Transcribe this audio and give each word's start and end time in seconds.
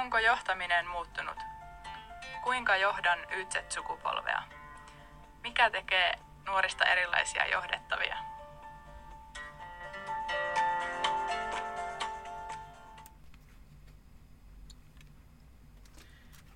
Onko 0.00 0.18
johtaminen 0.18 0.86
muuttunut? 0.86 1.36
Kuinka 2.44 2.76
johdan 2.76 3.18
YZ-sukupolvea? 3.18 4.42
Mikä 5.42 5.70
tekee 5.70 6.18
nuorista 6.46 6.84
erilaisia 6.84 7.46
johdettavia? 7.46 8.16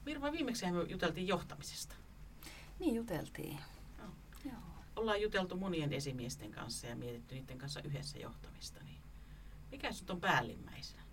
Mirva, 0.05 0.33
viimeksi 0.33 0.71
me 0.71 0.83
juteltiin 0.89 1.29
johtamisesta. 1.29 1.95
Niin 2.79 2.95
juteltiin. 2.95 3.61
Joo. 3.99 4.09
Joo. 4.45 4.55
Ollaan 4.97 5.23
juteltu 5.23 5.57
monien 5.57 5.93
esimiesten 5.93 6.51
kanssa 6.51 6.87
ja 6.87 6.97
mietitty 6.97 7.35
niiden 7.35 7.59
kanssa 7.59 7.81
yhdessä 7.85 8.19
johtamista. 8.19 8.81
Niin 8.85 9.03
mikä 9.71 9.93
sinut 9.93 10.11
on 10.11 10.21
päällimmäisenä? 10.21 11.04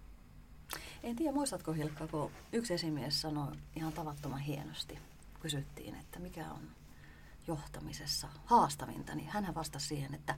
En 1.04 1.16
tiedä, 1.16 1.32
muistatko 1.32 1.74
Hilkka, 1.74 2.08
kun 2.08 2.32
yksi 2.52 2.74
esimies 2.74 3.22
sanoi 3.22 3.52
ihan 3.76 3.94
tavattoman 3.94 4.40
hienosti, 4.40 5.00
kysyttiin, 5.40 5.96
että 5.96 6.20
mikä 6.20 6.52
on 6.52 6.70
johtamisessa 7.48 8.28
haastavinta, 8.46 9.16
niin 9.16 9.30
hän 9.30 9.56
vastasi 9.56 9.88
siihen, 9.88 10.14
että 10.14 10.36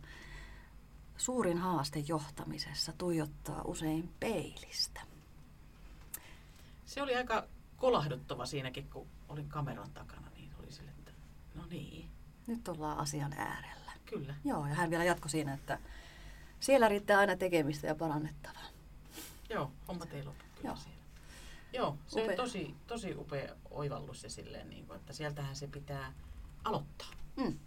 suurin 1.18 1.58
haaste 1.58 2.00
johtamisessa 2.00 2.94
tuijottaa 2.98 3.62
usein 3.66 4.10
peilistä. 4.20 5.02
Se 6.86 7.02
oli 7.02 7.16
aika 7.16 7.48
kolahduttava 7.78 8.46
siinäkin, 8.46 8.90
kun 8.90 9.08
olin 9.30 9.50
kameran 9.50 9.92
takana, 9.92 10.30
niin 10.30 10.50
oli 10.60 10.72
sille, 10.72 10.92
että 10.92 11.12
no 11.56 11.66
niin, 11.70 12.10
Nyt 12.48 12.68
ollaan 12.68 12.98
asian 12.98 13.34
äärellä. 13.34 13.92
kyllä. 14.06 14.36
Joo, 14.46 14.68
ja 14.68 14.74
hän 14.76 14.90
vielä 14.90 15.04
jatkoi 15.04 15.30
siinä, 15.30 15.54
että 15.54 15.80
siellä 16.60 16.88
riittää 16.88 17.20
aina 17.20 17.36
tekemistä 17.36 17.88
ja 17.88 17.96
parannettavaa. 17.96 18.64
Joo, 19.50 19.72
homma 19.88 20.06
ei 20.12 20.24
lopu 20.24 20.38
kyllä 20.38 20.53
Joo. 20.64 20.76
siellä. 20.76 21.04
Joo, 21.74 21.98
se 22.08 22.22
Upea. 22.22 22.32
on 22.32 22.38
tosi, 22.38 22.76
tosi 22.88 23.16
upea 23.16 23.56
oivallus 23.72 24.22
se 24.22 24.30
silleen, 24.30 24.70
niin 24.70 24.88
kuin, 24.88 25.00
että 25.00 25.14
sieltähän 25.14 25.56
se 25.56 25.68
pitää 25.68 26.14
aloittaa. 26.64 27.12
Mm. 27.36 27.60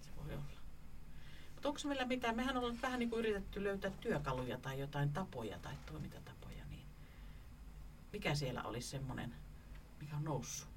Se 0.00 0.10
voi 0.16 0.34
olla. 0.34 0.60
Mutta 1.54 1.68
onko 1.68 1.80
meillä 1.84 2.04
mitään, 2.04 2.36
mehän 2.36 2.56
ollaan 2.56 2.82
vähän 2.82 2.98
niin 2.98 3.10
kuin 3.10 3.18
yritetty 3.18 3.64
löytää 3.64 3.90
työkaluja 3.90 4.58
tai 4.58 4.80
jotain 4.80 5.12
tapoja 5.12 5.58
tai 5.58 5.74
toimintatapoja, 5.86 6.64
niin 6.70 6.86
mikä 8.12 8.34
siellä 8.34 8.62
olisi 8.62 8.88
semmoinen, 8.88 9.34
mikä 10.00 10.16
on 10.16 10.24
noussut? 10.24 10.68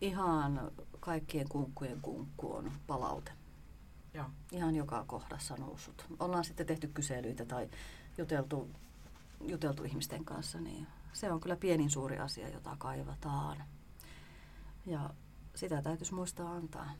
Ihan 0.00 0.70
kaikkien 1.00 1.48
kunkkujen 1.48 2.00
kunkku 2.00 2.52
on 2.56 2.72
palaute. 2.86 3.32
Joo, 4.14 4.26
Ihan 4.52 4.76
joka 4.76 5.04
kohdassa 5.04 5.56
noussut. 5.56 6.06
Ollaan 6.18 6.44
sitten 6.44 6.66
tehty 6.66 6.88
kyselyitä 6.88 7.44
tai 7.44 7.68
juteltu, 8.18 8.70
juteltu 9.40 9.84
ihmisten 9.84 10.24
kanssa, 10.24 10.60
niin 10.60 10.86
se 11.12 11.32
on 11.32 11.40
kyllä 11.40 11.56
pienin 11.56 11.90
suuri 11.90 12.18
asia, 12.18 12.48
jota 12.48 12.76
kaivataan. 12.78 13.64
Ja 14.86 15.10
sitä 15.54 15.82
täytyisi 15.82 16.14
muistaa 16.14 16.52
antaa 16.52 16.90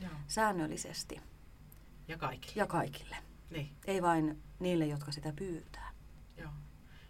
joo. 0.00 0.10
säännöllisesti 0.28 1.20
Ja 2.08 2.18
kaikille. 2.18 2.52
ja 2.56 2.66
kaikille. 2.66 3.16
Niin, 3.50 3.76
Ei 3.84 4.02
vain 4.02 4.42
niille, 4.58 4.86
jotka 4.86 5.12
sitä 5.12 5.32
pyytää. 5.36 5.90
joo. 6.36 6.50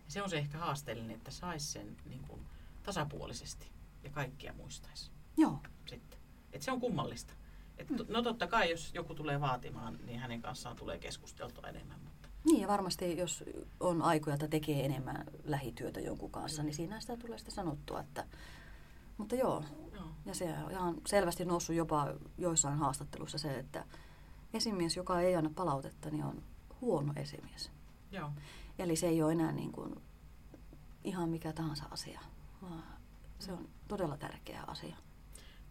Ja 0.05 0.11
se 0.11 0.23
on 0.23 0.31
se 0.31 0.39
ehkä 0.39 0.59
haasteellinen, 0.59 1.17
että 1.17 1.31
saisi 1.31 1.67
sen 1.67 1.97
niin 2.05 2.23
kuin, 2.29 2.47
tasapuolisesti 2.83 3.73
ja 4.03 4.11
kaikkia 4.11 4.53
muistaisi 4.53 5.11
Joo, 5.37 5.63
sitten. 5.87 6.19
Et 6.53 6.63
se 6.63 6.73
on 6.73 6.81
kummallista. 6.81 7.35
Et, 7.79 7.89
to- 7.97 8.07
no 8.09 8.23
totta 8.23 8.47
kai, 8.47 8.71
jos 8.71 8.95
joku 8.95 9.15
tulee 9.15 9.41
vaatimaan, 9.41 9.99
niin 10.07 10.19
hänen 10.21 10.43
kanssaan 10.43 10.77
tulee 10.77 10.99
keskusteltua 10.99 11.69
enemmän. 11.69 12.01
Mutta 12.01 12.22
niin 12.45 12.61
ja 12.61 12.69
varmasti 12.69 13.17
jos 13.17 13.45
on 13.81 14.03
aikoja, 14.03 14.35
että 14.35 14.49
tekee 14.49 14.85
enemmän 14.85 15.25
lähityötä 15.45 16.01
jonkun 16.01 16.31
kanssa, 16.31 16.63
niin 16.63 16.75
siinä 16.75 17.01
sitä 17.01 17.17
tulee 17.17 17.39
sitten 17.39 17.55
sanottua, 17.55 18.01
että 18.01 18.27
mutta 19.17 19.35
joo, 19.35 19.65
joo, 19.93 20.05
Ja 20.27 20.35
se 20.35 20.55
on 20.65 20.71
ihan 20.71 20.95
selvästi 21.07 21.45
noussut 21.45 21.77
jopa 21.77 22.15
joissain 22.39 22.79
haastatteluissa 22.79 23.39
se, 23.39 23.59
että 23.59 23.85
esimies, 24.55 24.97
joka 24.97 25.21
ei 25.21 25.37
anna 25.37 25.51
palautetta, 25.55 26.11
niin 26.11 26.25
on 26.25 26.43
huono 26.81 27.13
esimies. 27.17 27.71
joo, 28.11 28.31
Eli 28.79 28.97
se 28.97 29.07
ei 29.09 29.23
ole 29.23 29.33
enää 29.33 29.53
niin 29.53 29.73
kuin 29.73 29.95
ihan 31.05 31.29
mikä 31.29 31.53
tahansa 31.53 31.85
asia, 31.91 32.21
vaan 32.63 32.85
se 33.39 33.53
on 33.53 33.69
todella 33.89 34.17
tärkeä 34.17 34.65
asia. 34.67 34.97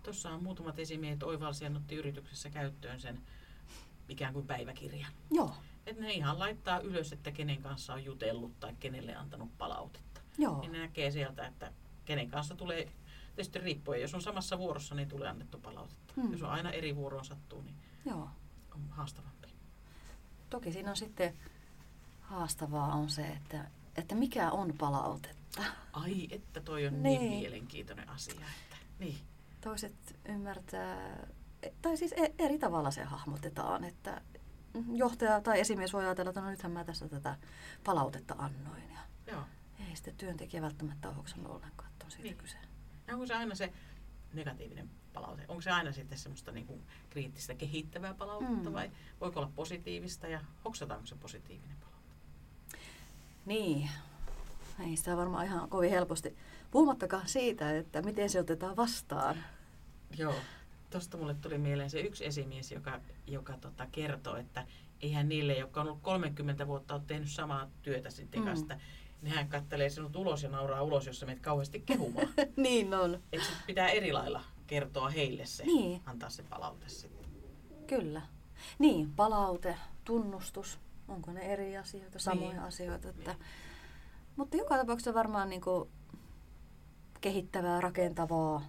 Tuossa 0.03 0.29
on 0.29 0.43
muutamat 0.43 0.79
esimiehet 0.79 1.23
oivalsi 1.23 1.65
ja 1.65 1.71
otti 1.75 1.95
yrityksessä 1.95 2.49
käyttöön 2.49 2.99
sen 2.99 3.21
ikään 4.09 4.33
kuin 4.33 4.47
päiväkirjan. 4.47 5.11
Joo, 5.31 5.55
Että 5.87 6.01
ne 6.01 6.13
ihan 6.13 6.39
laittaa 6.39 6.79
ylös, 6.79 7.11
että 7.13 7.31
kenen 7.31 7.61
kanssa 7.61 7.93
on 7.93 8.05
jutellut 8.05 8.59
tai 8.59 8.73
kenelle 8.79 9.15
antanut 9.15 9.57
palautetta. 9.57 10.21
joo, 10.37 10.61
Niin 10.61 10.71
ne 10.71 10.79
näkee 10.79 11.11
sieltä, 11.11 11.47
että 11.47 11.71
kenen 12.05 12.29
kanssa 12.29 12.55
tulee, 12.55 12.91
tietysti 13.35 13.59
riippuen, 13.59 14.01
jos 14.01 14.13
on 14.15 14.21
samassa 14.21 14.57
vuorossa, 14.57 14.95
niin 14.95 15.07
tulee 15.09 15.29
annettu 15.29 15.59
palautetta. 15.59 16.13
Hmm. 16.21 16.31
Jos 16.31 16.43
on 16.43 16.49
aina 16.49 16.71
eri 16.71 16.95
vuoroon 16.95 17.25
sattuu, 17.25 17.61
niin 17.61 17.75
joo. 18.05 18.29
on 18.75 18.89
haastavampi. 18.89 19.47
Toki 20.49 20.71
siinä 20.71 20.89
on 20.89 20.97
sitten 20.97 21.33
haastavaa 22.21 22.93
on 22.95 23.09
se, 23.09 23.27
että, 23.27 23.71
että 23.97 24.15
mikä 24.15 24.51
on 24.51 24.73
palautetta. 24.77 25.63
Ai, 25.93 26.27
että 26.31 26.61
toi 26.61 26.87
on 26.87 27.03
niin, 27.03 27.21
Niin. 27.21 27.39
mielenkiintoinen 27.39 28.09
asia. 28.09 28.33
Että, 28.35 28.75
niin, 28.99 29.17
Toiset 29.61 30.19
ymmärtää, 30.25 31.17
tai 31.81 31.97
siis 31.97 32.11
e- 32.17 32.33
eri 32.39 32.59
tavalla 32.59 32.91
se 32.91 33.03
hahmotetaan, 33.03 33.83
että 33.83 34.21
johtaja 34.93 35.41
tai 35.41 35.59
esimies 35.59 35.93
voi 35.93 36.05
ajatella, 36.05 36.29
että 36.29 36.41
no 36.41 36.49
nythän 36.49 36.71
mä 36.71 36.83
tässä 36.83 37.09
tätä 37.09 37.37
palautetta 37.83 38.35
annoin. 38.37 38.83
Ja 38.93 38.99
joo. 39.33 39.43
ei 39.89 39.95
sitten 39.95 40.15
työntekijä 40.15 40.61
välttämättä 40.61 41.07
ole 41.07 41.15
hoksannut 41.15 41.51
ollenkaan, 41.51 41.89
että 41.91 42.05
on 42.05 42.11
siitä 42.11 42.23
Niin. 42.23 42.37
kyse. 42.37 42.57
Ja 43.07 43.13
onko 43.13 43.25
se 43.25 43.33
aina 43.33 43.55
se 43.55 43.73
negatiivinen 44.33 44.89
palaute? 45.13 45.45
Onko 45.47 45.61
se 45.61 45.71
aina 45.71 45.91
sitten 45.91 46.17
semmoista 46.17 46.51
niin 46.51 46.65
kuin 46.67 46.81
kriittistä 47.09 47.55
kehittävää 47.55 48.13
palautetta 48.13 48.69
Mm. 48.69 48.73
vai 48.73 48.91
voiko 49.21 49.39
olla 49.39 49.51
positiivista 49.55 50.27
ja 50.27 50.41
hoksataanko 50.65 51.05
se 51.05 51.15
positiivinen 51.15 51.77
palaute? 51.77 51.91
Niin, 53.45 53.89
ei 54.79 54.95
sitä 54.97 55.17
varmaan 55.17 55.45
ihan 55.45 55.69
kovin 55.69 55.89
helposti. 55.89 56.37
Puhumattakaan 56.71 57.27
siitä, 57.27 57.77
että 57.77 58.01
miten 58.01 58.29
se 58.29 58.39
otetaan 58.39 58.75
vastaan. 58.75 59.43
Joo. 60.17 60.35
Tuosta 60.91 61.17
mulle 61.17 61.33
tuli 61.33 61.57
mieleen 61.57 61.89
se 61.89 61.99
yksi 62.01 62.25
esimies, 62.25 62.71
joka, 62.71 62.99
joka 63.27 63.57
tota 63.57 63.87
kertoo, 63.91 64.35
että 64.35 64.67
eihän 65.01 65.29
niille, 65.29 65.53
jotka 65.53 65.81
on 65.81 65.87
ollut 65.87 66.01
30 66.01 66.67
vuotta, 66.67 66.93
ole 66.93 67.01
tehnyt 67.07 67.29
samaa 67.29 67.67
työtä 67.81 68.09
sitten 68.09 68.39
Mm. 68.41 68.45
kanssa, 68.45 68.77
niin 69.21 69.35
hän 69.35 69.47
kattelee 69.47 69.89
sinut 69.89 70.15
ulos 70.15 70.43
ja 70.43 70.49
nauraa 70.49 70.81
ulos, 70.81 71.07
jos 71.07 71.19
sä 71.19 71.25
menet 71.25 71.41
kauheasti 71.43 71.79
kehumaan. 71.85 72.27
niin 72.57 72.93
on, 72.93 73.19
Että 73.31 73.47
sit 73.47 73.57
pitää 73.67 73.89
eri 73.89 74.13
lailla 74.13 74.43
kertoa 74.67 75.09
heille 75.09 75.45
se, 75.45 75.65
Niin. 75.65 76.01
antaa 76.05 76.29
se 76.29 76.43
palaute 76.43 76.89
sitten. 76.89 77.25
kyllä. 77.87 78.21
Niin, 78.79 79.11
palaute, 79.15 79.75
tunnustus, 80.05 80.79
onko 81.07 81.31
ne 81.33 81.41
eri 81.41 81.77
asioita, 81.77 82.19
samoja 82.19 82.49
Niin. 82.51 82.59
asioita. 82.61 83.09
Että, 83.09 83.35
mutta 84.35 84.57
joka 84.57 84.77
tapauksessa 84.77 85.13
varmaan 85.13 85.49
niin 85.49 85.61
kuin 85.61 85.89
kehittävää, 87.21 87.81
rakentavaa 87.81 88.61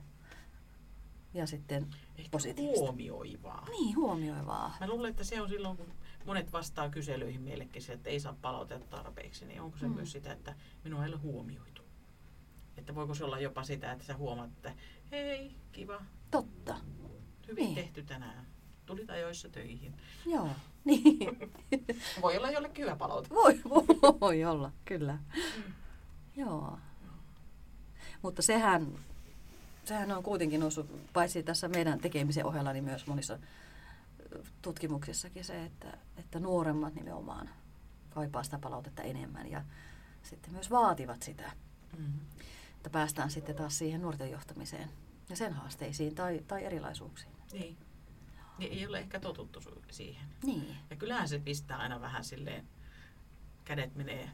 ja 1.35 1.47
sitten 1.47 1.87
Ehkä 2.19 2.31
positiivista. 2.31 2.81
huomioivaa. 2.81 3.67
Niin, 3.71 3.97
huomioivaa. 3.97 4.77
Mä 4.81 4.87
luulen, 4.89 5.11
että 5.11 5.25
se 5.25 5.41
on 5.41 5.49
silloin, 5.49 5.77
kun 5.77 5.87
monet 6.27 6.53
vastaa 6.53 6.89
kyselyihin 6.89 7.43
meillekin 7.43 7.83
että 7.93 8.11
ei 8.11 8.21
saa 8.21 8.37
palautetta 8.43 8.97
tarpeeksi, 8.97 9.45
niin 9.47 9.61
onko 9.61 9.77
se 9.79 9.85
Mm. 9.87 9.91
mm. 9.91 9.97
myös 9.97 10.13
sitä, 10.13 10.33
että 10.33 10.55
minua 10.85 11.05
ei 11.05 11.09
ole 11.13 11.19
huomioitu. 11.21 11.83
Että 12.77 12.95
voiko 12.95 13.15
se 13.15 13.25
olla 13.25 13.39
jopa 13.41 13.63
sitä, 13.65 13.93
että 13.93 14.05
sä 14.05 14.17
huomaat, 14.17 14.51
että 14.51 14.73
hei, 15.11 15.55
kiva, 15.73 16.01
Totta, 16.31 16.75
hyvin 17.49 17.65
Niin. 17.65 17.75
tehty 17.75 18.03
tänään. 18.03 18.47
Tulit 18.87 19.11
ajoissa 19.11 19.49
töihin. 19.49 19.95
joo. 20.27 20.49
Niin. 20.85 21.19
Voi 22.23 22.37
olla 22.37 22.51
jollekin 22.51 22.85
hyvä 22.85 22.97
palaute. 22.97 23.29
Voi, 23.31 23.61
voi, 23.69 23.85
voi 24.21 24.45
olla, 24.45 24.73
kyllä. 24.85 25.19
Joo. 26.37 26.79
Mutta 28.23 28.43
sehän, 28.43 28.99
sehän 29.85 30.13
on 30.13 30.23
kuitenkin 30.23 30.61
noussut, 30.61 31.13
paitsi 31.13 31.43
tässä 31.43 31.69
meidän 31.69 32.01
tekemisen 32.01 32.47
ohella, 32.47 32.73
niin 32.73 32.85
myös 32.85 33.07
monissa 33.07 33.39
tutkimuksissakin 34.63 35.45
se, 35.45 35.65
että, 35.65 35.99
että 36.17 36.41
nuoremmat 36.41 36.95
nimenomaan 36.95 37.51
kaipaa 38.11 38.43
sitä 38.43 38.59
palautetta 38.59 39.03
enemmän 39.03 39.51
ja 39.51 39.65
sitten 40.23 40.53
myös 40.53 40.71
vaativat 40.71 41.23
sitä, 41.23 41.53
Mm. 41.99 42.21
että 42.77 42.91
päästään 42.91 43.31
sitten 43.31 43.55
taas 43.55 43.79
siihen 43.79 44.03
nuorten 44.03 44.31
johtamiseen 44.31 44.91
ja 45.29 45.37
sen 45.37 45.53
haasteisiin 45.53 46.15
tai, 46.15 46.41
tai 46.49 46.65
erilaisuuksiin. 46.65 47.33
Niin. 47.53 47.77
niin. 48.59 48.73
Ei 48.73 48.87
ole 48.87 48.99
ehkä 48.99 49.21
totuttu 49.21 49.61
siihen. 49.91 50.29
Niin. 50.45 50.77
Ja 50.91 50.97
kyllähän 50.97 51.29
se 51.29 51.39
pistää 51.39 51.79
aina 51.79 52.01
vähän 52.01 52.25
silleen, 52.25 52.69
kädet 53.65 53.95
menee 53.95 54.31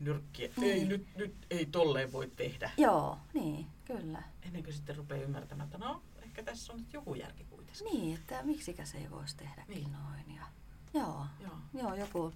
nyrkkiä. 0.00 0.50
Niin. 0.56 0.72
Ei, 0.72 0.84
nyt, 0.84 1.06
nyt 1.16 1.34
ei 1.50 1.66
tolleen 1.66 2.12
voi 2.12 2.30
tehdä. 2.36 2.70
Joo, 2.76 3.18
niin, 3.34 3.66
kyllä. 3.84 4.22
Ennen 4.42 4.62
kuin 4.64 4.74
sitten 4.74 4.96
rupeaa 4.96 5.22
ymmärtämään, 5.22 5.66
että 5.66 5.78
no, 5.78 6.02
ehkä 6.22 6.42
tässä 6.42 6.72
on 6.72 6.78
nyt 6.78 6.92
joku 6.92 7.14
järki 7.14 7.44
kuitenkin. 7.44 7.84
Niin, 7.84 8.18
että 8.18 8.42
miksikä 8.42 8.84
se 8.84 8.98
ei 8.98 9.10
voisi 9.10 9.36
tehdäkin 9.36 9.74
Niin. 9.74 9.92
noin. 9.92 10.34
Ja, 10.36 10.46
joo, 10.94 11.26
Joo. 11.40 11.56
joo, 11.74 11.94
joku 11.94 12.32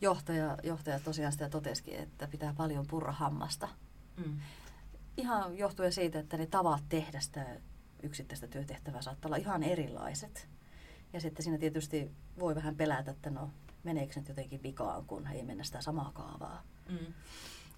johtaja, 0.00 0.58
johtaja 0.62 1.00
tosiaan 1.00 1.32
sitä 1.32 1.48
totesikin, 1.48 1.94
että 1.94 2.26
pitää 2.28 2.54
paljon 2.56 2.86
purra 2.86 3.12
hammasta, 3.12 3.68
Mm. 4.26 4.38
Ihan 5.16 5.58
johtuen 5.58 5.92
siitä, 5.92 6.18
että 6.18 6.36
ne 6.36 6.46
tavat 6.46 6.82
tehdä 6.88 7.20
sitä 7.20 7.46
yksittäistä 8.02 8.46
työtehtävää 8.46 9.02
saattaa 9.02 9.28
olla 9.28 9.36
ihan 9.36 9.62
erilaiset. 9.62 10.48
Ja 11.12 11.20
sitten 11.20 11.42
siinä 11.44 11.58
tietysti 11.58 12.10
voi 12.38 12.54
vähän 12.54 12.76
pelätä, 12.76 13.10
että 13.10 13.30
no 13.30 13.50
meneekö 13.84 14.12
nyt 14.20 14.28
jotenkin 14.28 14.62
vikaan, 14.62 15.04
kun 15.06 15.26
ei 15.26 15.42
mennä 15.42 15.64
sitä 15.64 15.80
samaa 15.80 16.10
kaavaa. 16.14 16.62
Mm. 16.88 17.12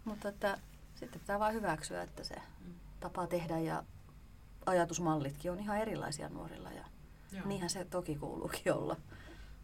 Mutta 0.05 0.29
että 0.29 0.59
sitten 0.95 1.21
pitää 1.21 1.39
vain 1.39 1.55
hyväksyä, 1.55 2.03
että 2.03 2.25
se 2.25 2.35
Mm. 2.35 2.75
tapa 3.01 3.27
tehdä 3.27 3.59
ja 3.59 3.85
ajatusmallitkin 4.67 5.53
on 5.53 5.59
ihan 5.61 5.79
erilaisia 5.79 6.29
nuorilla. 6.29 6.71
Ja 6.73 6.85
Joo. 7.33 7.47
niinhän 7.47 7.71
se 7.71 7.85
toki 7.85 8.15
kuuluukin 8.17 8.73
olla. 8.73 8.97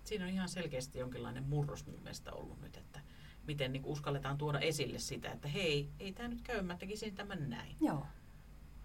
Siinä 0.05 0.25
on 0.25 0.31
ihan 0.31 0.49
selkeästi 0.49 0.99
jonkinlainen 0.99 1.44
murros 1.49 1.87
mun 1.87 2.00
mielestä 2.03 2.33
ollut 2.33 2.61
nyt, 2.61 2.77
että 2.77 3.00
miten 3.47 3.73
niin 3.73 3.85
uskalletaan 3.85 4.39
tuoda 4.39 4.59
esille 4.61 4.99
sitä, 4.99 5.32
että 5.32 5.49
hei, 5.49 5.91
ei 6.00 6.12
tämä 6.12 6.29
nyt 6.29 6.43
käy, 6.43 6.62
mä 6.62 6.77
tekisin 6.77 7.15
tämän 7.15 7.50
näin 7.50 7.77
Joo, 7.81 8.06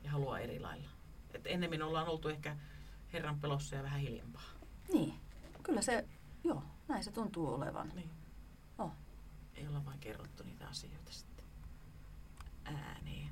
ja 0.03 0.11
haluaa 0.11 0.39
eri 0.39 0.59
lailla. 0.59 0.89
Et 1.33 1.47
ennemmin 1.47 1.83
ollaan 1.83 2.07
oltu 2.07 2.27
ehkä 2.29 2.57
Herran 3.13 3.39
pelossa 3.39 3.75
ja 3.75 3.83
vähän 3.83 3.99
hiljempaa. 3.99 4.43
niin. 4.93 5.13
Kyllä 5.63 5.81
se, 5.81 6.05
joo, 6.43 6.63
näin 6.87 7.03
se 7.03 7.11
tuntuu 7.11 7.53
olevan. 7.53 7.91
Niin. 7.95 8.09
Oh. 8.77 8.91
Ei 9.55 9.67
olla 9.67 9.85
vain 9.85 9.99
kerrottu 9.99 10.43
niitä 10.43 10.67
asioita 10.67 11.11
sitten 11.11 11.45
ääneen. 12.65 13.29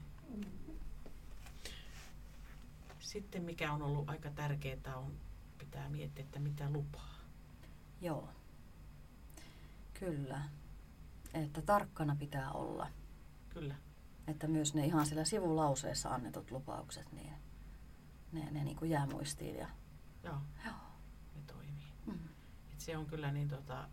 Sitten 2.99 3.43
mikä 3.43 3.73
on 3.73 3.81
ollut 3.81 4.09
aika 4.09 4.29
tärkeää 4.29 4.95
on, 4.95 5.13
pitää 5.57 5.89
miettiä, 5.89 6.25
että 6.25 6.39
mitä 6.39 6.69
lupaa. 6.69 7.15
Joo. 8.01 8.29
Kyllä. 9.99 10.41
Että 11.33 11.61
tarkkana 11.61 12.15
pitää 12.15 12.51
olla. 12.51 12.87
Kyllä. 13.49 13.75
Että 14.27 14.47
myös 14.47 14.73
ne 14.73 14.85
ihan 14.85 15.05
siellä 15.05 15.25
sivulauseessa 15.25 16.09
annetut 16.09 16.51
lupaukset, 16.51 17.11
niin 17.11 17.33
ne, 18.31 18.51
ne 18.51 18.63
niin 18.63 18.77
kuin 18.77 18.91
jää 18.91 19.05
muistiin. 19.05 19.55
Ja, 19.55 19.69
Joo, 20.23 20.37
joo. 20.65 20.75
ne 21.35 21.41
toimii. 21.47 21.93
Mm. 22.05 22.19
Et 22.73 22.78
se 22.89 22.97
on 22.97 23.05
kyllä 23.05 23.31
niin 23.31 23.47
tota, 23.47 23.89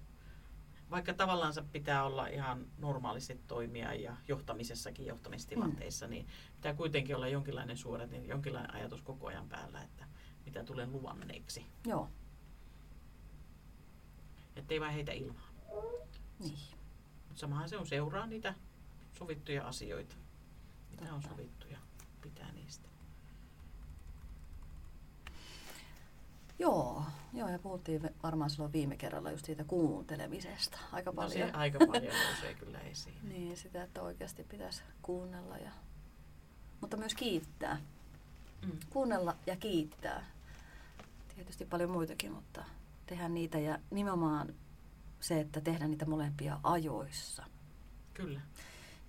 vaikka 0.90 1.14
tavallaan 1.14 1.52
se 1.54 1.62
pitää 1.62 2.04
olla 2.04 2.26
ihan 2.26 2.66
normaalisti 2.78 3.40
toimia 3.46 3.94
ja 3.94 4.16
johtamisessakin 4.28 5.06
johtamistilanteissa, 5.06 6.06
mm. 6.06 6.10
niin 6.10 6.26
pitää 6.54 6.74
kuitenkin 6.74 7.16
olla 7.16 7.28
jonkinlainen 7.28 7.76
suorat, 7.76 8.10
niin 8.10 8.28
jonkinlainen 8.28 8.74
ajatus 8.74 9.02
koko 9.02 9.26
ajan 9.26 9.48
päällä, 9.48 9.82
että 9.82 10.04
mitä 10.44 10.64
tulen 10.64 10.92
luvanneeksi. 10.92 11.66
Joo, 11.86 12.10
Että 14.56 14.74
ei 14.74 14.80
vaan 14.80 14.92
heitä 14.92 15.12
ilmaa. 15.12 15.48
niin. 16.38 16.58
Mutta 17.28 17.40
samahan 17.40 17.68
se 17.68 17.76
on 17.76 17.86
seuraa 17.86 18.26
niitä 18.26 18.54
sovittuja 19.18 19.66
asioita. 19.66 20.16
Mitä 20.90 21.04
on 21.04 21.20
Totta. 21.20 21.28
sovittu 21.28 21.66
ja 21.68 21.78
pitää 22.22 22.52
niistä. 22.52 22.88
Joo, 26.58 26.95
joo, 27.36 27.48
ja 27.48 27.58
puhuttiin 27.58 28.10
varmaan 28.22 28.50
silloin 28.50 28.72
viime 28.72 28.96
kerralla 28.96 29.30
just 29.30 29.44
siitä 29.44 29.64
kuuntelemisesta 29.64 30.78
aika 30.92 31.10
No 31.10 31.14
paljon. 31.14 31.48
se 31.48 31.52
aika 31.52 31.78
paljon 31.86 32.14
nousee 32.26 32.54
kyllä 32.54 32.78
esiin. 32.78 33.28
Niin, 33.28 33.56
sitä, 33.56 33.82
että 33.82 34.02
oikeasti 34.02 34.44
pitäisi 34.44 34.82
kuunnella. 35.02 35.56
Ja... 35.56 35.70
Mutta 36.80 36.96
myös 36.96 37.14
kiittää. 37.14 37.80
Mm. 38.66 38.78
Kuunnella 38.90 39.36
ja 39.46 39.56
kiittää. 39.56 40.24
Tietysti 41.34 41.64
paljon 41.64 41.90
muitakin, 41.90 42.32
mutta 42.32 42.64
tehdä 43.06 43.28
niitä 43.28 43.58
ja 43.58 43.78
nimenomaan 43.90 44.54
se, 45.20 45.40
että 45.40 45.60
tehdä 45.60 45.88
niitä 45.88 46.06
molempia 46.06 46.60
ajoissa. 46.62 47.44
Kyllä. 48.14 48.40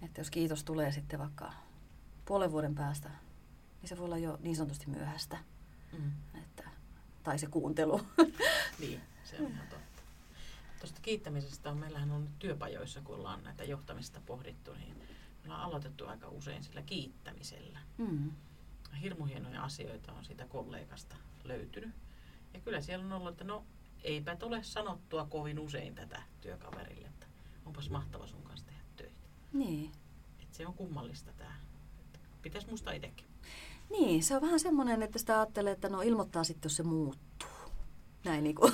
Että 0.01 0.21
jos 0.21 0.31
kiitos 0.31 0.63
tulee 0.63 0.91
sitten 0.91 1.19
vaikka 1.19 1.53
puolen 2.25 2.51
vuoden 2.51 2.75
päästä, 2.75 3.09
niin 3.81 3.89
se 3.89 3.97
voi 3.97 4.05
olla 4.05 4.17
jo 4.17 4.37
niin 4.41 4.55
sanotusti 4.55 4.89
myöhäistä. 4.89 5.37
Mm. 5.99 6.11
Että, 6.43 6.66
tai 7.27 7.39
se 7.39 7.47
kuuntelu. 7.47 8.01
Niin, 8.79 9.01
se 9.23 9.35
on 9.39 9.51
ihan 9.51 9.67
totta. 9.67 10.01
Tuosta 10.79 11.01
kiittämisestä 11.01 11.69
on, 11.69 11.77
meillähän 11.77 12.11
on 12.11 12.29
työpajoissa, 12.39 13.01
kun 13.01 13.15
ollaan 13.15 13.43
näitä 13.43 13.63
johtamista 13.63 14.21
pohdittu, 14.25 14.73
niin 14.73 14.95
me 14.97 15.43
ollaan 15.43 15.61
aloitettu 15.61 16.07
aika 16.07 16.29
usein 16.29 16.63
sillä 16.63 16.81
kiittämisellä. 16.81 17.79
Mm. 17.97 18.31
Hirmu 19.01 19.25
hienoja 19.25 19.63
asioita 19.63 20.11
on 20.11 20.25
siitä 20.25 20.45
kollegasta 20.45 21.15
löytynyt. 21.43 21.95
Ja 22.53 22.59
kyllä 22.59 22.81
siellä 22.81 23.05
on 23.05 23.13
ollut, 23.13 23.31
että 23.31 23.43
no 23.43 23.65
eipä 24.03 24.37
ole 24.41 24.63
sanottua 24.63 25.25
kovin 25.25 25.59
usein 25.59 25.95
tätä 25.95 26.23
työkaverille, 26.41 27.07
että 27.07 27.27
onpas 27.65 27.89
mahtava 27.89 28.27
sun 28.27 28.43
kanssa 28.43 28.65
tehdä 28.65 28.81
töitä. 28.95 29.27
Niin. 29.53 29.91
Et 30.41 30.53
se 30.53 30.67
on 30.67 30.73
kummallista 30.73 31.33
tämä. 31.33 31.55
Pitäisi 32.41 32.67
muistaa 32.67 32.93
itsekin. 32.93 33.26
Niin, 33.89 34.23
se 34.23 34.35
on 34.35 34.41
vähän 34.41 34.59
semmoinen, 34.59 35.03
että 35.03 35.19
sitä 35.19 35.35
ajattelee, 35.39 35.71
että 35.73 35.89
no 35.89 36.01
ilmoittaa 36.01 36.43
sitten, 36.43 36.69
jos 36.69 36.75
se 36.75 36.83
muuttuu. 36.83 37.49
Näin 38.23 38.43
niin 38.43 38.55
kuin. 38.55 38.73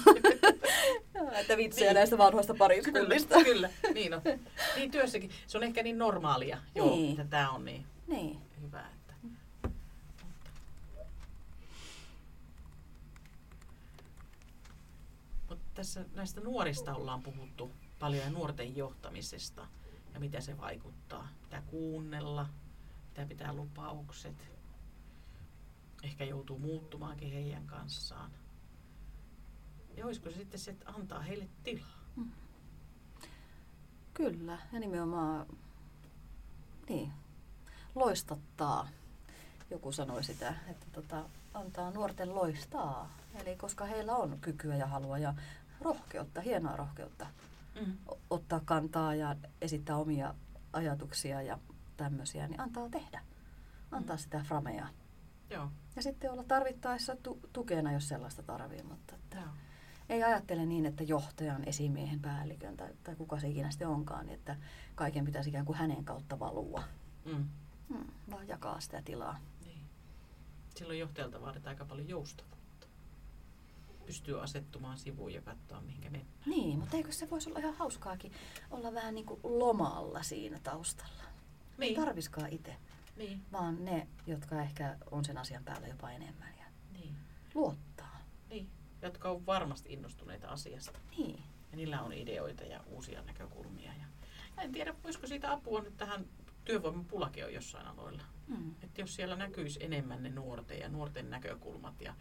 että 1.34 1.58
vitsejä 1.58 1.90
Niin. 1.90 1.96
näistä 1.96 2.18
vanhoista 2.18 2.54
pariskunnista. 2.58 3.36
Kyllä, 3.44 3.70
kyllä. 3.84 3.94
Niin 3.94 4.14
on. 4.14 4.22
Niin 4.76 4.92
työssäkin. 4.92 5.30
Se 5.48 5.58
on 5.58 5.64
ehkä 5.64 5.84
niin 5.84 5.98
normaalia, 5.98 6.58
joo, 6.76 6.90
Niin. 6.96 7.12
että 7.12 7.26
tämä 7.26 7.52
on 7.52 7.66
niin 7.66 7.86
Niin. 8.08 8.40
hyvä. 8.62 8.80
Että. 8.80 9.14
Mutta 15.50 15.66
tässä 15.74 16.06
näistä 16.16 16.42
nuorista 16.42 16.96
ollaan 16.96 17.24
puhuttu 17.24 17.72
paljon 18.00 18.24
ja 18.24 18.30
nuorten 18.30 18.76
johtamisesta 18.78 19.68
ja 20.14 20.20
mitä 20.20 20.42
se 20.42 20.58
vaikuttaa. 20.58 21.28
Pitää 21.44 21.62
kuunnella, 21.68 22.48
pitää 23.10 23.26
pitää 23.26 23.54
lupaukset. 23.54 24.36
Ehkä 26.04 26.24
joutuu 26.24 26.60
muuttumaankin 26.60 27.34
heidän 27.34 27.68
kanssaan. 27.68 28.32
Ja 29.98 30.06
olisiko 30.06 30.30
se 30.30 30.36
sitten 30.36 30.60
se, 30.60 30.72
että 30.72 30.90
antaa 30.92 31.22
heille 31.22 31.48
tilaa? 31.64 32.04
Kyllä, 34.14 34.58
ja 34.74 34.80
nimenomaan 34.80 35.46
niin, 36.90 37.12
loistattaa. 37.96 38.88
Joku 39.70 39.92
sanoi 39.92 40.24
sitä, 40.24 40.54
että 40.68 40.86
tota, 40.92 41.24
antaa 41.54 41.92
nuorten 41.92 42.36
loistaa. 42.36 43.10
Eli 43.36 43.56
koska 43.56 43.86
heillä 43.86 44.16
on 44.16 44.38
kykyä 44.42 44.76
ja 44.76 44.88
halua 44.88 45.18
ja 45.18 45.34
rohkeutta, 45.82 46.42
hienoa 46.42 46.76
rohkeutta 46.76 47.28
Mm. 47.86 47.98
ottaa 48.30 48.62
kantaa 48.66 49.16
ja 49.16 49.36
esittää 49.62 49.98
omia 49.98 50.36
ajatuksia 50.74 51.42
ja 51.42 51.60
tämmöisiä, 51.98 52.48
niin 52.48 52.60
antaa 52.60 52.90
tehdä. 52.90 53.22
Antaa 53.92 54.16
Mm. 54.16 54.20
sitä 54.20 54.44
framea. 54.48 54.88
Joo. 55.50 55.70
Ja 55.96 56.02
sitten 56.02 56.32
olla 56.32 56.44
tarvittaessa 56.44 57.16
tu- 57.16 57.40
tukena, 57.54 57.92
jos 57.92 58.08
sellaista 58.08 58.44
tarvii. 58.44 58.84
Mutta 58.84 59.16
että 59.16 59.38
Joo. 59.38 59.48
ei 60.10 60.24
ajattele 60.24 60.66
niin, 60.66 60.86
että 60.86 61.04
johtajan, 61.04 61.64
esimiehen, 61.68 62.20
päällikön 62.20 62.78
tai, 62.78 62.90
tai 63.04 63.16
kuka 63.16 63.40
se 63.40 63.48
ikinä 63.48 63.72
sitten 63.72 63.88
onkaan, 63.88 64.26
niin 64.26 64.36
että 64.40 64.56
kaiken 64.96 65.26
pitäisi 65.26 65.50
ikään 65.50 65.66
kuin 65.66 65.78
hänen 65.78 66.06
kautta 66.06 66.40
valua. 66.40 66.84
Mm. 67.26 67.50
Hmm, 67.90 68.08
vaan 68.32 68.48
jakaa 68.48 68.80
sitä 68.80 69.02
tilaa. 69.06 69.40
Niin. 69.66 69.82
Silloin 70.76 71.00
johtajalta 71.00 71.42
vaaditaan 71.42 71.74
aika 71.76 71.86
paljon 71.86 72.10
joustavuutta. 72.10 72.88
Pystyy 74.06 74.42
asettumaan 74.44 74.98
sivuun 74.98 75.34
ja 75.34 75.42
katsoa, 75.42 75.82
mihinkä 75.82 76.10
mennään. 76.10 76.34
Niin, 76.46 76.80
mutta 76.80 76.98
eikö 76.98 77.12
se 77.12 77.30
voisi 77.30 77.50
olla 77.50 77.60
ihan 77.60 77.74
hauskaakin 77.76 78.32
olla 78.72 78.94
vähän 78.94 79.16
niin 79.16 79.26
kuin 79.26 79.40
lomalla 79.44 80.24
siinä 80.24 80.60
taustalla? 80.64 81.24
Ei 81.24 81.30
Niin. 81.78 81.96
tarviskaan 81.96 82.50
itse, 82.54 82.76
Niin. 83.16 83.46
vaan 83.52 83.86
ne, 83.86 84.08
jotka 84.28 84.62
ehkä 84.62 84.98
on 85.12 85.26
sen 85.26 85.38
asian 85.38 85.64
päällä 85.64 85.88
jopa 85.88 86.12
enemmän 86.12 86.54
ja 86.60 86.66
Niin. 86.94 87.16
luottaa. 87.54 88.18
niin. 88.50 88.70
Jotka 89.02 89.30
on 89.30 89.46
varmasti 89.46 89.94
innostuneita 89.94 90.48
asiasta. 90.48 91.00
Niin, 91.18 91.44
Ja 91.72 91.78
niillä 91.78 92.02
on 92.02 92.14
ideoita 92.14 92.64
ja 92.64 92.84
uusia 92.88 93.22
näkökulmia. 93.22 93.92
Ja 93.94 94.06
en 94.64 94.72
tiedä, 94.72 94.96
voisiko 95.04 95.28
siitä 95.28 95.52
apua 95.52 95.82
nyt 95.82 95.98
tähän 95.98 96.26
työvoimapulakin 96.66 97.46
on 97.46 97.54
jossain 97.54 97.88
aloilla. 97.88 98.24
mm. 98.48 98.76
Että 98.84 99.02
jos 99.02 99.16
siellä 99.16 99.36
näkyisi 99.36 99.84
enemmän 99.84 100.24
ne 100.24 100.30
nuorten 100.30 100.80
ja 100.80 100.90
nuorten 100.90 101.30
näkökulmat 101.30 102.02
ja 102.02 102.16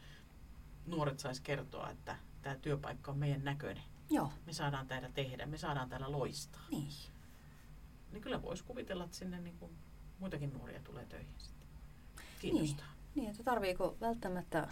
nuoret 0.86 1.18
sais 1.20 1.40
kertoa, 1.40 1.90
että 1.90 2.16
tämä 2.42 2.56
työpaikka 2.56 3.10
on 3.12 3.18
meidän 3.18 3.44
näköinen. 3.44 3.82
joo, 4.10 4.32
Me 4.46 4.52
saadaan 4.52 4.86
täällä 4.86 5.10
tehdä, 5.14 5.46
me 5.46 5.58
saadaan 5.58 5.88
täällä 5.88 6.12
loistaa. 6.12 6.62
niin. 6.70 6.88
Niin 8.12 8.22
kyllä 8.22 8.42
voisi 8.42 8.64
kuvitella, 8.64 9.04
että 9.04 9.16
sinne 9.16 9.40
niin 9.40 9.58
kuin 9.58 9.72
muitakin 10.22 10.52
nuoria 10.52 10.80
tulee 10.80 11.06
töihin 11.06 11.34
sitten. 11.38 11.68
Kiinnostaa. 12.40 12.86
Niin, 13.14 13.30
että 13.30 13.42
tarviiko 13.42 13.96
välttämättä 14.00 14.68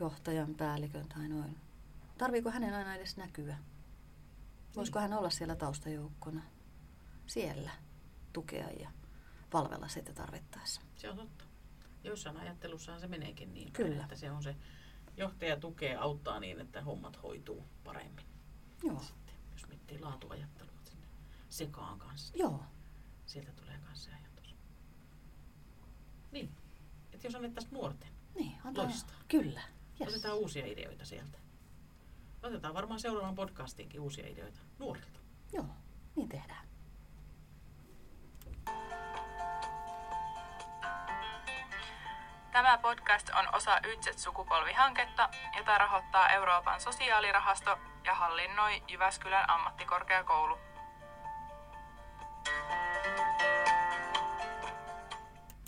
johtajan, 0.00 0.54
päällikön 0.54 1.08
tai 1.08 1.28
noin. 1.28 1.56
Tarviiko 2.18 2.50
hänen 2.50 2.74
aina 2.74 2.94
edes 2.94 3.16
näkyä? 3.16 3.58
Voisiko 4.76 4.98
Niin. 4.98 5.10
hän 5.10 5.18
olla 5.18 5.30
siellä 5.30 5.54
taustajoukkona? 5.56 6.42
Siellä 7.26 7.70
tukea 8.32 8.70
ja 8.70 8.90
palvella 9.50 9.88
sitä 9.88 10.12
tarvittaessa. 10.12 10.80
Se 10.96 11.10
on 11.10 11.16
totta. 11.16 11.44
Joissain 12.04 12.36
ajattelussahan 12.36 13.00
se 13.00 13.06
meneekin 13.06 13.54
niin, 13.54 13.72
Kyllä. 13.72 13.90
päin, 13.90 14.00
että 14.02 14.16
se 14.16 14.30
on 14.30 14.42
se 14.42 14.56
johtaja 15.16 15.56
tukee, 15.56 15.96
auttaa 15.96 16.40
niin, 16.40 16.60
että 16.60 16.82
hommat 16.82 17.22
hoituu 17.22 17.64
paremmin. 17.84 18.26
Joo, 18.82 19.00
Sitten, 19.00 19.34
jos 19.52 19.68
miettii 19.68 19.98
laatuajattelua 19.98 20.72
sinne 20.84 21.06
sekaan 21.48 21.98
kanssa, 21.98 22.32
niin 22.32 22.40
joo, 22.40 22.62
sieltä 23.26 23.52
tulee 23.52 23.78
kanssa. 23.78 24.10
Niin. 26.30 26.50
Että 27.12 27.26
jos 27.26 27.34
annettaisiin 27.34 27.74
nuorten, 27.74 28.08
Niin, 28.34 28.56
antaa. 28.64 28.84
Loistaa. 28.84 29.16
Kyllä. 29.28 29.60
Yes. 30.00 30.08
otetaan 30.14 30.36
uusia 30.38 30.66
ideoita 30.66 31.04
sieltä. 31.04 31.38
Otetaan 32.42 32.74
varmaan 32.74 33.00
seuraavan 33.00 33.34
podcastinkin 33.34 34.00
uusia 34.00 34.28
ideoita 34.28 34.60
nuorilta. 34.78 35.20
Joo, 35.52 35.66
niin 36.16 36.28
tehdään. 36.28 36.66
Tämä 42.52 42.78
podcast 42.78 43.28
on 43.38 43.54
osa 43.54 43.80
Ytset-sukupolvihanketta, 43.86 45.28
jota 45.56 45.78
rahoittaa 45.78 46.28
Euroopan 46.28 46.80
sosiaalirahasto 46.80 47.78
ja 48.04 48.14
hallinnoi 48.14 48.82
Jyväskylän 48.88 49.50
ammattikorkeakoulu. 49.50 50.58